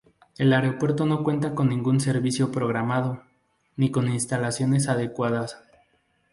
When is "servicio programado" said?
1.99-3.21